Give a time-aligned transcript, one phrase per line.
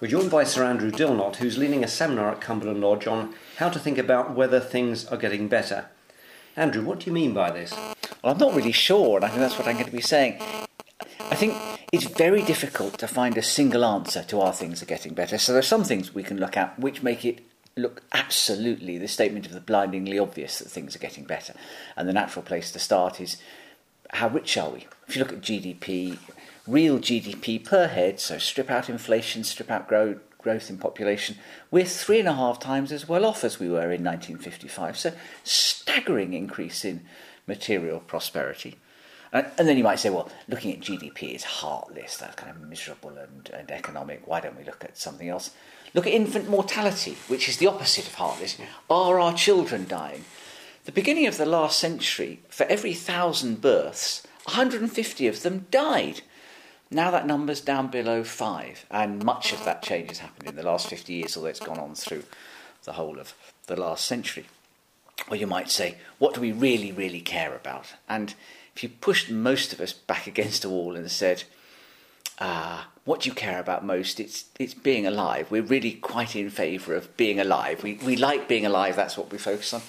[0.00, 3.68] We're joined by Sir Andrew Dilnot, who's leading a seminar at Cumberland Lodge on how
[3.68, 5.86] to think about whether things are getting better.
[6.54, 7.72] Andrew, what do you mean by this?
[8.22, 10.40] Well, I'm not really sure, and I think that's what I'm going to be saying.
[11.18, 11.56] I think
[11.90, 15.36] it's very difficult to find a single answer to are things are getting better.
[15.36, 17.40] So there are some things we can look at which make it
[17.76, 21.54] look absolutely the statement of the blindingly obvious that things are getting better.
[21.96, 23.36] And the natural place to start is
[24.10, 24.86] how rich are we?
[25.08, 26.18] If you look at GDP,
[26.68, 31.36] real GDP per head, so strip out inflation, strip out growth, growth in population,
[31.70, 34.96] we're three and a half times as well off as we were in 1955.
[34.96, 35.12] So,
[35.44, 37.02] staggering increase in
[37.46, 38.76] material prosperity.
[39.32, 42.62] And, and, then you might say, well, looking at GDP is heartless, that's kind of
[42.62, 44.26] miserable and, and economic.
[44.26, 45.50] Why don't we look at something else?
[45.94, 48.56] Look at infant mortality, which is the opposite of heartless.
[48.88, 50.24] Are our children dying?
[50.84, 56.22] The beginning of the last century, for every thousand births, 150 of them died.
[56.90, 60.62] Now that number's down below five, and much of that change has happened in the
[60.62, 62.24] last 50 years, although it's gone on through
[62.84, 63.34] the whole of
[63.66, 64.46] the last century.
[65.28, 67.94] Or you might say, what do we really, really care about?
[68.08, 68.34] And
[68.74, 71.44] if you pushed most of us back against a wall and said,
[72.38, 74.20] uh, what do you care about most?
[74.20, 75.50] It's, it's being alive.
[75.50, 77.82] We're really quite in favour of being alive.
[77.82, 79.82] We, we like being alive, that's what we focus on.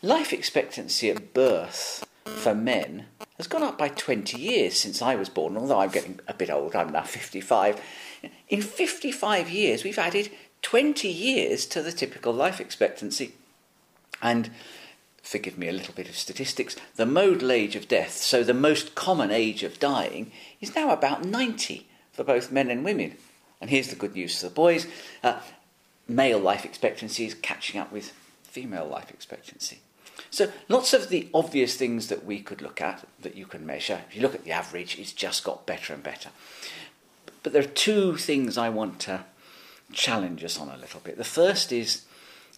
[0.00, 5.28] Life expectancy at birth for men has gone up by 20 years since I was
[5.28, 7.80] born, although I'm getting a bit old, I'm now 55.
[8.48, 10.30] In 55 years, we've added
[10.62, 13.34] 20 years to the typical life expectancy.
[14.22, 14.50] And
[15.22, 18.94] forgive me a little bit of statistics, the modal age of death, so the most
[18.94, 23.16] common age of dying, is now about 90 for both men and women.
[23.60, 24.86] And here's the good news for the boys
[25.22, 25.40] uh,
[26.06, 29.80] male life expectancy is catching up with female life expectancy.
[30.34, 34.00] So, lots of the obvious things that we could look at that you can measure.
[34.08, 36.30] If you look at the average, it's just got better and better.
[37.44, 39.26] But there are two things I want to
[39.92, 41.18] challenge us on a little bit.
[41.18, 42.02] The first is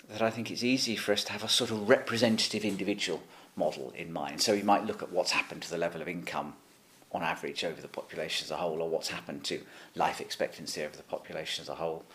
[0.09, 3.23] that I think it's easy for us to have a sort of representative individual
[3.57, 4.41] model in mind.
[4.41, 6.55] So, we might look at what's happened to the level of income
[7.13, 9.61] on average over the population as a whole, or what's happened to
[9.95, 12.07] life expectancy over the population as a whole,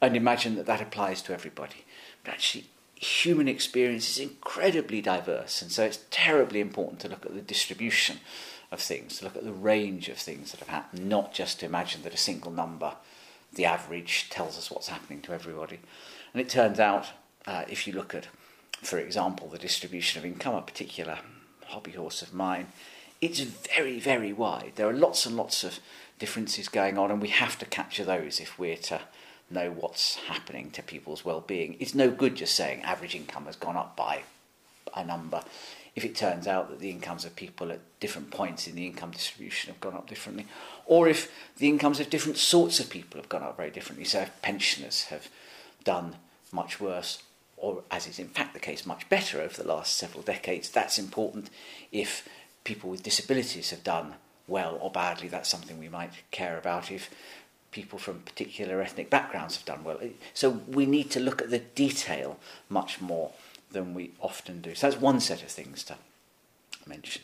[0.00, 1.84] and imagine that that applies to everybody.
[2.24, 7.34] But actually, human experience is incredibly diverse, and so it's terribly important to look at
[7.34, 8.18] the distribution
[8.70, 11.66] of things, to look at the range of things that have happened, not just to
[11.66, 12.94] imagine that a single number,
[13.52, 15.78] the average, tells us what's happening to everybody.
[16.32, 17.06] And it turns out,
[17.46, 18.28] uh, if you look at,
[18.82, 21.18] for example, the distribution of income, a particular
[21.66, 22.68] hobby horse of mine,
[23.20, 24.72] it's very, very wide.
[24.74, 25.78] There are lots and lots of
[26.18, 29.00] differences going on, and we have to capture those if we're to
[29.50, 31.76] know what's happening to people's well-being.
[31.78, 34.22] It's no good just saying average income has gone up by
[34.94, 35.42] a number
[35.96, 39.12] if it turns out that the incomes of people at different points in the income
[39.12, 40.46] distribution have gone up differently,
[40.86, 44.04] or if the incomes of different sorts of people have gone up very differently.
[44.04, 45.28] So if pensioners have
[45.84, 46.16] done
[46.50, 47.22] much worse,
[47.56, 50.98] or as is in fact the case, much better over the last several decades, that's
[50.98, 51.48] important.
[51.92, 52.28] If
[52.64, 54.14] people with disabilities have done
[54.48, 56.90] well or badly, that's something we might care about.
[56.90, 57.08] If
[57.74, 59.98] people from particular ethnic backgrounds have done well.
[60.32, 63.32] So we need to look at the detail much more
[63.72, 64.76] than we often do.
[64.76, 65.96] So that's one set of things to
[66.86, 67.22] mention.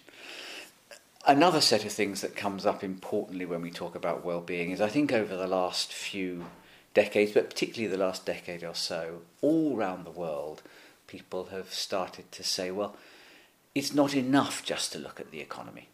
[1.25, 4.89] Another set of things that comes up importantly when we talk about well-being is I
[4.89, 6.47] think over the last few
[6.95, 10.63] decades, but particularly the last decade or so, all around the world,
[11.07, 12.97] people have started to say, well,
[13.73, 15.91] it's not enough just to look at the economy.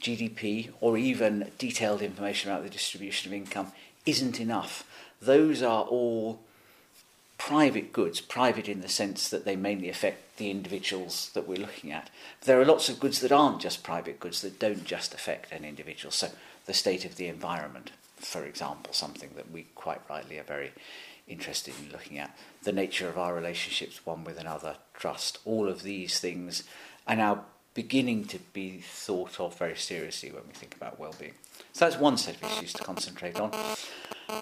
[0.00, 3.72] GDP or even detailed information about the distribution of income
[4.06, 4.84] isn't enough.
[5.20, 6.40] Those are all
[7.38, 11.92] private goods, private in the sense that they mainly affect the individuals that we're looking
[11.92, 12.10] at.
[12.42, 15.64] There are lots of goods that aren't just private goods, that don't just affect an
[15.64, 16.10] individual.
[16.10, 16.30] So,
[16.66, 20.72] the state of the environment, for example, something that we quite rightly are very
[21.26, 25.82] interested in looking at, the nature of our relationships one with another, trust, all of
[25.82, 26.64] these things
[27.06, 27.44] are now
[27.74, 31.34] beginning to be thought of very seriously when we think about well-being.
[31.72, 33.52] So that's one set of issues to concentrate on.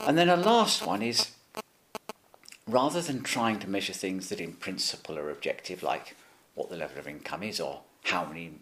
[0.06, 1.30] And then a last one is
[2.66, 6.16] rather than trying to measure things that in principle are objective, like
[6.54, 8.52] what the level of income is or how many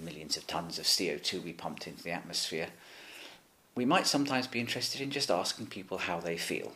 [0.00, 2.68] millions of tons of CO2 we pumped into the atmosphere,
[3.74, 6.72] we might sometimes be interested in just asking people how they feel.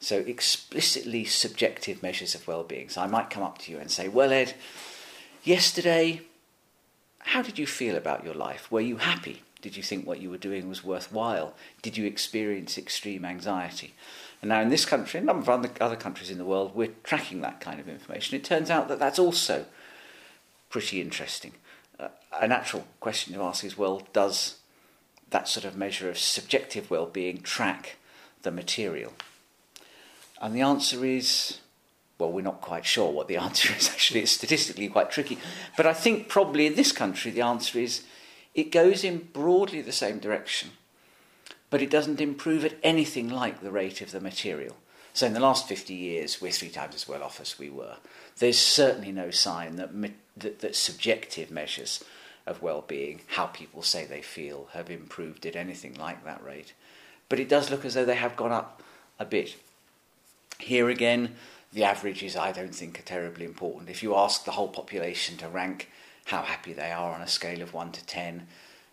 [0.00, 2.88] So, explicitly subjective measures of well being.
[2.88, 4.54] So, I might come up to you and say, Well, Ed,
[5.44, 6.22] yesterday
[7.22, 8.70] how did you feel about your life?
[8.70, 9.42] Were you happy?
[9.60, 11.54] Did you think what you were doing was worthwhile?
[11.82, 13.94] Did you experience extreme anxiety?
[14.40, 16.94] And now, in this country, and a number of other countries in the world, we're
[17.04, 18.36] tracking that kind of information.
[18.36, 19.66] It turns out that that's also
[20.68, 21.52] pretty interesting.
[22.00, 22.08] Uh,
[22.40, 24.56] a natural question to ask is well, does
[25.30, 27.96] that sort of measure of subjective well being track
[28.42, 29.12] the material?
[30.40, 31.58] And the answer is
[32.18, 33.88] well, we're not quite sure what the answer is.
[33.88, 35.38] Actually, it's statistically quite tricky.
[35.76, 38.02] But I think probably in this country, the answer is
[38.54, 40.70] it goes in broadly the same direction,
[41.70, 44.76] but it doesn't improve at anything like the rate of the material.
[45.14, 47.96] So in the last 50 years, we're three times as well off as we were.
[48.38, 49.90] There's certainly no sign that,
[50.36, 52.02] that, that subjective measures
[52.46, 56.72] of well-being, how people say they feel, have improved at anything like that rate.
[57.28, 58.82] But it does look as though they have gone up
[59.18, 59.56] a bit.
[60.58, 61.36] Here again,
[61.72, 63.88] the averages I don't think are terribly important.
[63.88, 65.88] If you ask the whole population to rank
[66.26, 68.46] how happy they are on a scale of 1 to 10,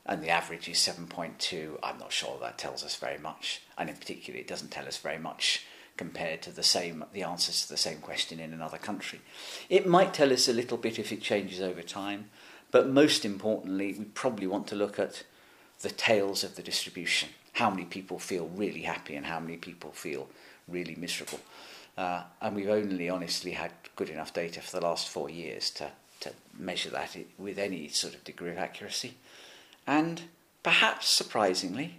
[0.05, 3.61] and the average is 7.2, I'm not sure that tells us very much.
[3.77, 5.65] And in particular, it doesn't tell us very much
[5.97, 9.19] compared to the same the answers to the same question in another country.
[9.69, 12.29] It might tell us a little bit if it changes over time,
[12.71, 15.23] but most importantly, we probably want to look at
[15.81, 17.29] the tails of the distribution.
[17.53, 20.29] How many people feel really happy and how many people feel
[20.69, 21.39] really miserable.
[21.99, 25.91] Uh, and we've only honestly had good enough data for the last four years to,
[26.21, 29.15] to measure that with any sort of degree of accuracy.
[29.85, 30.21] And
[30.63, 31.95] perhaps surprisingly,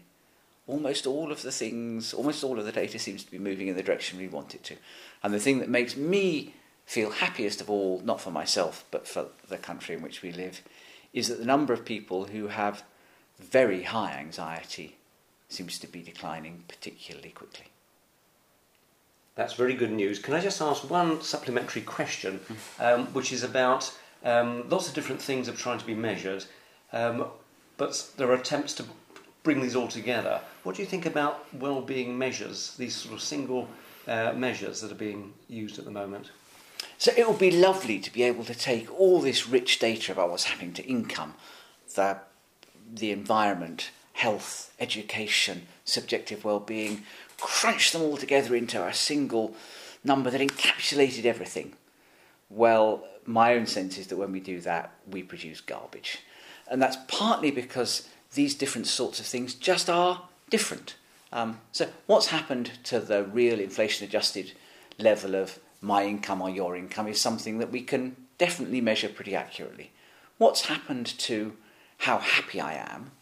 [0.67, 3.77] almost all of the things, almost all of the data seems to be moving in
[3.77, 4.77] the direction we want it to.
[5.23, 6.55] And the thing that makes me
[6.87, 10.63] feel happiest of all, not for myself, but for the country in which we live,
[11.13, 12.85] is that the number of people who have
[13.39, 14.97] very high anxiety
[15.51, 17.67] seems to be declining particularly quickly.
[19.37, 20.19] That's very good news.
[20.19, 22.41] Can I just ask one supplementary question,
[22.79, 23.93] um, which is about
[24.25, 26.45] um, lots of different things are trying to be measured,
[26.93, 27.27] um,
[27.77, 28.85] but there are attempts to
[29.43, 30.41] bring these all together.
[30.63, 33.69] What do you think about well-being measures, these sort of single
[34.07, 36.31] uh, measures that are being used at the moment?
[36.99, 40.31] So it would be lovely to be able to take all this rich data about
[40.31, 41.35] what's happening to income,
[41.95, 42.19] the,
[42.93, 47.03] the environment, health, education, subjective well-being,
[47.39, 49.55] crunch them all together into a single
[50.05, 51.73] number that encapsulated everything.
[52.51, 56.19] Well, my own sense is that when we do that, we produce garbage.
[56.71, 60.97] And that's partly because these different sorts of things just are different.
[61.33, 64.53] Um, so, what's happened to the real inflation adjusted
[64.99, 69.35] level of my income or your income is something that we can definitely measure pretty
[69.35, 69.93] accurately.
[70.37, 71.57] What's happened to
[71.99, 73.13] how happy I am?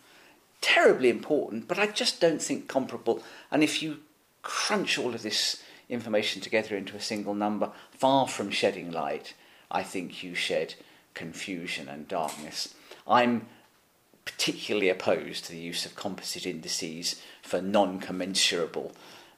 [0.88, 3.22] Terribly important, but I just don't think comparable.
[3.50, 3.98] And if you
[4.40, 9.34] crunch all of this information together into a single number, far from shedding light,
[9.70, 10.76] I think you shed
[11.12, 12.74] confusion and darkness.
[13.06, 13.48] I'm
[14.24, 18.92] particularly opposed to the use of composite indices for non commensurable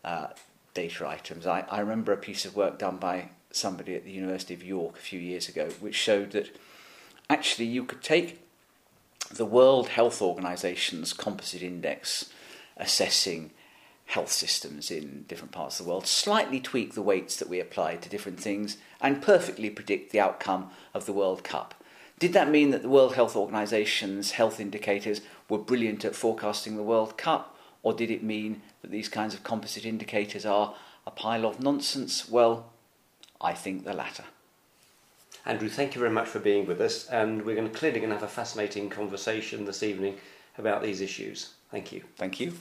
[0.04, 0.28] uh,
[0.72, 1.48] data items.
[1.48, 4.94] I, I remember a piece of work done by somebody at the University of York
[4.94, 6.56] a few years ago which showed that
[7.28, 8.40] actually you could take
[9.30, 12.30] the World Health Organization's composite index
[12.76, 13.52] assessing
[14.06, 17.94] health systems in different parts of the world, slightly tweak the weights that we apply
[17.94, 21.74] to different things, and perfectly predict the outcome of the World Cup.
[22.18, 26.82] Did that mean that the World Health Organization's health indicators were brilliant at forecasting the
[26.82, 30.74] World Cup, or did it mean that these kinds of composite indicators are
[31.06, 32.28] a pile of nonsense?
[32.28, 32.72] Well,
[33.40, 34.24] I think the latter.
[35.46, 38.10] Andrew, thank you very much for being with us, and we're going to clearly going
[38.10, 40.18] to have a fascinating conversation this evening
[40.58, 41.54] about these issues.
[41.70, 42.02] Thank you.
[42.16, 42.52] Thank you.